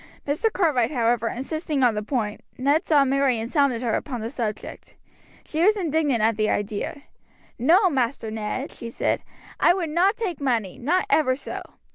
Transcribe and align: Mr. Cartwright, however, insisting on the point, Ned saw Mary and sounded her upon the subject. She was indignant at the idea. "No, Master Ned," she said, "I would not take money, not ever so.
Mr. 0.25 0.51
Cartwright, 0.51 0.89
however, 0.89 1.27
insisting 1.27 1.83
on 1.83 1.93
the 1.93 2.01
point, 2.01 2.41
Ned 2.57 2.87
saw 2.87 3.05
Mary 3.05 3.37
and 3.37 3.51
sounded 3.51 3.83
her 3.83 3.93
upon 3.93 4.19
the 4.21 4.31
subject. 4.31 4.95
She 5.45 5.61
was 5.63 5.77
indignant 5.77 6.23
at 6.23 6.37
the 6.37 6.49
idea. 6.49 7.03
"No, 7.59 7.87
Master 7.87 8.31
Ned," 8.31 8.71
she 8.71 8.89
said, 8.89 9.21
"I 9.59 9.75
would 9.75 9.91
not 9.91 10.17
take 10.17 10.41
money, 10.41 10.79
not 10.79 11.05
ever 11.11 11.35
so. 11.35 11.61